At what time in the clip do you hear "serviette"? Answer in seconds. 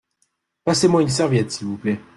1.09-1.51